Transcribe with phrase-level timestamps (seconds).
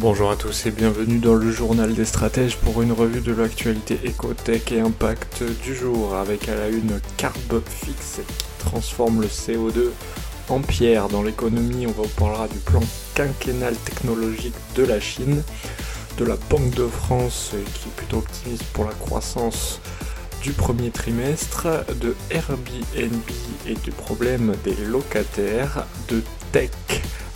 [0.00, 4.00] Bonjour à tous et bienvenue dans le journal des stratèges pour une revue de l'actualité
[4.02, 9.90] écotech et impact du jour avec à la une Carbfix qui transforme le CO2
[10.48, 11.86] en pierre dans l'économie.
[11.86, 12.80] On vous parlera du plan
[13.14, 15.42] quinquennal technologique de la Chine,
[16.16, 19.82] de la Banque de France qui est plutôt optimiste pour la croissance
[20.42, 21.66] du premier trimestre,
[22.00, 23.20] de Airbnb
[23.66, 26.22] et du problème des locataires, de
[26.52, 26.70] tech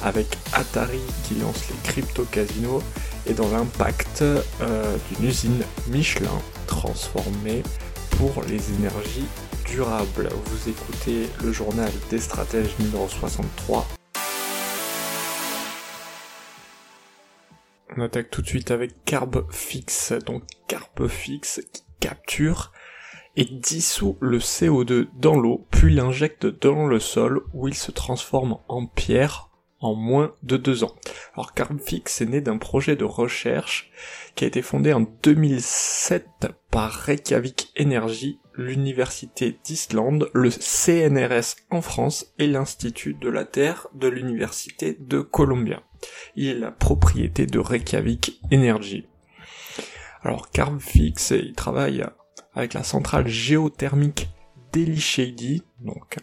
[0.05, 2.83] avec Atari qui lance les crypto-casinos
[3.27, 7.63] et dans l'impact euh, d'une usine Michelin transformée
[8.19, 9.27] pour les énergies
[9.67, 10.29] durables.
[10.45, 13.87] Vous écoutez le journal des stratèges numéro 63.
[17.97, 20.13] On attaque tout de suite avec Carbfix.
[20.27, 22.73] Donc Carbfix qui capture
[23.37, 28.59] et dissout le CO2 dans l'eau, puis l'injecte dans le sol où il se transforme
[28.69, 29.49] en pierre
[29.85, 30.95] en moins de deux ans.
[31.35, 33.91] Alors Carbfix est né d'un projet de recherche
[34.35, 36.27] qui a été fondé en 2007
[36.71, 44.09] par Reykjavik Energy, l'université d'Islande, le CNRS en France et l'Institut de la Terre de
[44.09, 45.83] l'université de Columbia.
[46.35, 49.07] Il est la propriété de Reykjavik Energy.
[50.23, 52.05] Alors Carbfix, il travaille
[52.55, 54.31] avec la centrale géothermique
[54.73, 56.17] d'Eli donc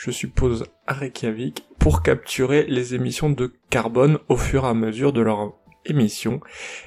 [0.00, 5.12] je suppose à Reykjavik, pour capturer les émissions de carbone au fur et à mesure
[5.12, 5.52] de leur
[5.84, 6.40] émission,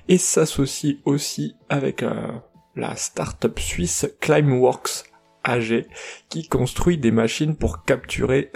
[0.08, 2.32] et s'associe aussi avec euh,
[2.76, 5.04] la start-up suisse Climeworks
[5.44, 5.86] AG,
[6.30, 8.52] qui construit des machines pour capturer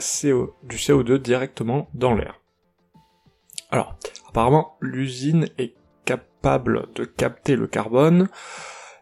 [0.64, 2.42] du CO2 directement dans l'air.
[3.69, 3.95] Alors,
[4.27, 8.27] apparemment, l'usine est capable de capter le carbone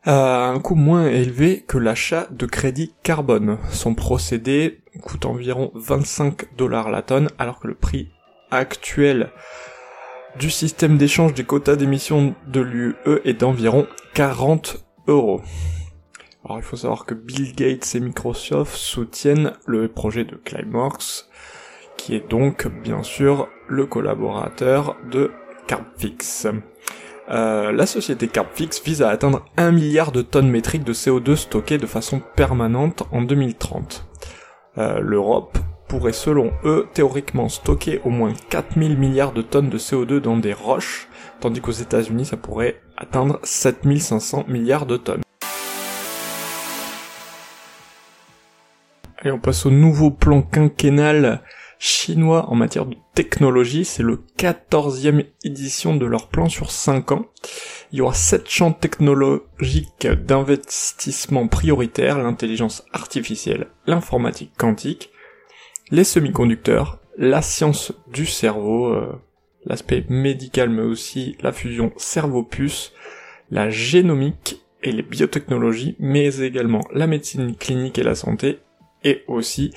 [0.06, 3.58] à un coût moins élevé que l'achat de crédit carbone.
[3.72, 8.12] Son procédé coûte environ 25 dollars la tonne, alors que le prix
[8.52, 9.32] actuel
[10.38, 15.42] du système d'échange des quotas d'émission de l'UE est d'environ 40 euros.
[16.44, 21.26] Alors il faut savoir que Bill Gates et Microsoft soutiennent le projet de Climeworks,
[21.98, 25.32] qui est donc bien sûr le collaborateur de
[25.68, 26.48] Carbfix.
[27.30, 31.80] Euh, la société Carbfix vise à atteindre 1 milliard de tonnes métriques de CO2 stockées
[31.80, 34.06] de façon permanente en 2030.
[34.78, 40.20] Euh, L'Europe pourrait selon eux théoriquement stocker au moins 4000 milliards de tonnes de CO2
[40.20, 41.08] dans des roches,
[41.40, 45.22] tandis qu'aux États-Unis ça pourrait atteindre 7500 milliards de tonnes.
[49.24, 51.42] Et on passe au nouveau plan quinquennal
[51.86, 53.86] chinois en matière de technologie.
[53.86, 57.28] C'est le 14e édition de leur plan sur 5 ans.
[57.92, 65.12] Il y aura 7 champs technologiques d'investissement prioritaires, l'intelligence artificielle, l'informatique quantique,
[65.92, 69.14] les semi-conducteurs, la science du cerveau, euh,
[69.66, 72.94] l'aspect médical mais aussi la fusion cerveau-puce,
[73.52, 78.60] la génomique et les biotechnologies, mais également la médecine clinique et la santé,
[79.04, 79.72] et aussi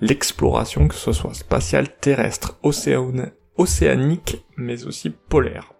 [0.00, 5.72] l'exploration, que ce soit spatiale, terrestre, océanique, mais aussi polaire.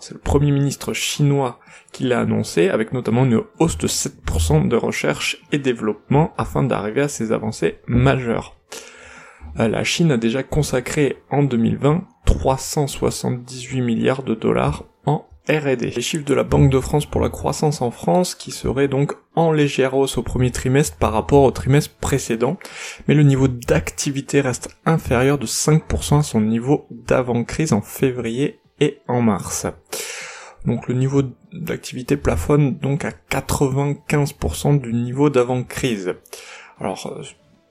[0.00, 1.60] C'est le premier ministre chinois
[1.92, 7.02] qui l'a annoncé, avec notamment une hausse de 7% de recherche et développement afin d'arriver
[7.02, 8.56] à ces avancées majeures.
[9.58, 14.84] Euh, la Chine a déjà consacré en 2020 378 milliards de dollars
[15.48, 15.90] R&D.
[15.94, 19.12] Les chiffres de la Banque de France pour la croissance en France qui seraient donc
[19.34, 22.56] en légère hausse au premier trimestre par rapport au trimestre précédent,
[23.06, 29.00] mais le niveau d'activité reste inférieur de 5% à son niveau d'avant-crise en février et
[29.06, 29.66] en mars.
[30.64, 31.22] Donc le niveau
[31.52, 36.14] d'activité plafonne donc à 95% du niveau d'avant-crise.
[36.80, 37.22] Alors euh,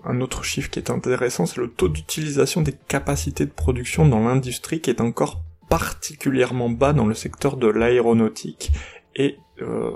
[0.06, 4.20] un autre chiffre qui est intéressant, c'est le taux d'utilisation des capacités de production dans
[4.20, 5.42] l'industrie qui est encore
[5.74, 8.72] particulièrement bas dans le secteur de l'aéronautique
[9.16, 9.90] et euh,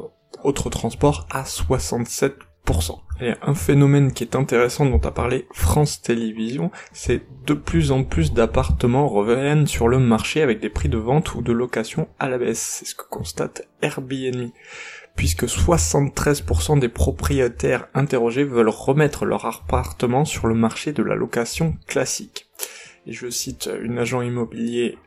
[0.43, 2.33] autres transports à 67%.
[3.21, 8.03] Et un phénomène qui est intéressant dont a parlé France Télévisions, c'est de plus en
[8.03, 12.27] plus d'appartements reviennent sur le marché avec des prix de vente ou de location à
[12.27, 12.79] la baisse.
[12.79, 14.49] C'est ce que constate Airbnb.
[15.15, 21.75] Puisque 73% des propriétaires interrogés veulent remettre leur appartement sur le marché de la location
[21.85, 22.47] classique.
[23.05, 24.97] Et je cite une agent immobilier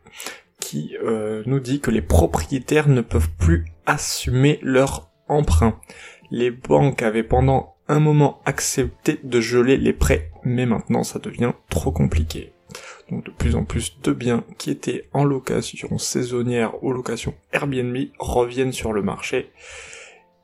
[0.70, 5.80] qui euh, nous dit que les propriétaires ne peuvent plus assumer leur emprunt.
[6.30, 11.54] Les banques avaient pendant un moment accepté de geler les prêts, mais maintenant ça devient
[11.70, 12.52] trop compliqué.
[13.10, 17.96] Donc de plus en plus de biens qui étaient en location saisonnière ou location Airbnb
[18.20, 19.50] reviennent sur le marché.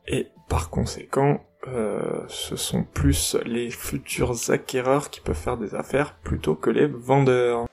[0.09, 6.17] Et par conséquent, euh, ce sont plus les futurs acquéreurs qui peuvent faire des affaires
[6.25, 7.69] plutôt que les vendeurs.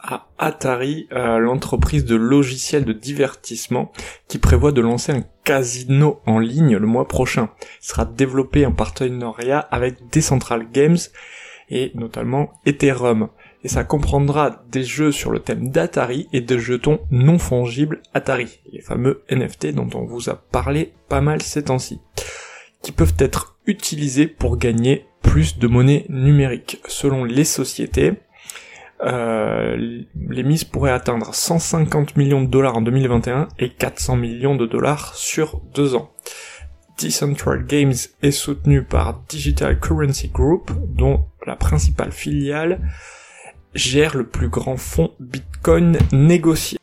[0.00, 3.92] À Atari, euh, l'entreprise de logiciels de divertissement
[4.28, 7.50] qui prévoit de lancer un casino en ligne le mois prochain.
[7.82, 10.98] Il sera développé en partenariat avec Decentral Games
[11.68, 13.28] et notamment Ethereum.
[13.64, 18.60] Et ça comprendra des jeux sur le thème d'Atari et des jetons non fongibles Atari,
[18.72, 22.00] les fameux NFT dont on vous a parlé pas mal ces temps-ci,
[22.82, 26.80] qui peuvent être utilisés pour gagner plus de monnaie numérique.
[26.88, 28.14] Selon les sociétés,
[29.04, 34.66] euh, les mises pourraient atteindre 150 millions de dollars en 2021 et 400 millions de
[34.66, 36.12] dollars sur deux ans.
[37.00, 42.80] Decentral Games est soutenu par Digital Currency Group, dont la principale filiale
[43.74, 46.78] gère le plus grand fonds Bitcoin négocié.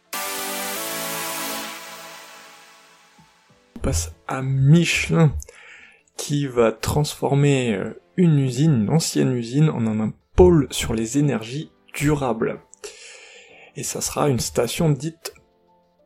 [3.78, 5.34] On passe à Michelin,
[6.18, 11.72] qui va transformer euh, une usine, une ancienne usine, en un pôle sur les énergies
[12.00, 12.62] durable.
[13.76, 15.34] Et ça sera une station dite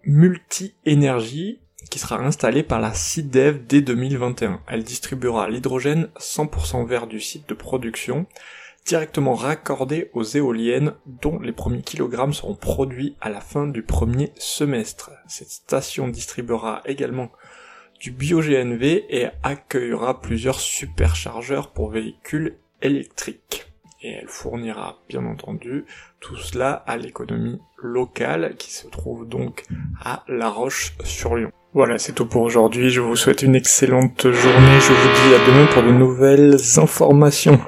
[0.04, 1.62] multi-énergie
[1.92, 4.62] qui sera installée par la CIDEV dès 2021.
[4.68, 8.26] Elle distribuera l'hydrogène 100% vert du site de production
[8.86, 14.34] directement raccordé aux éoliennes dont les premiers kilogrammes seront produits à la fin du premier
[14.36, 15.12] semestre.
[15.28, 17.32] Cette station distribuera également
[18.02, 23.73] du bio-GNV et accueillera plusieurs superchargeurs pour véhicules électriques
[24.04, 25.86] et elle fournira bien entendu
[26.20, 29.66] tout cela à l'économie locale qui se trouve donc
[30.04, 31.52] à La Roche-sur-Yon.
[31.74, 32.90] Voilà, c'est tout pour aujourd'hui.
[32.90, 34.80] Je vous souhaite une excellente journée.
[34.80, 37.60] Je vous dis à demain pour de nouvelles informations.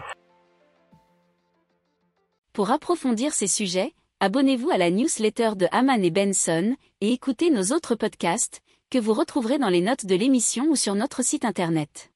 [2.54, 7.74] Pour approfondir ces sujets, abonnez-vous à la newsletter de Haman et Benson et écoutez nos
[7.76, 8.62] autres podcasts
[8.92, 12.12] que vous retrouverez dans les notes de l'émission ou sur notre site internet.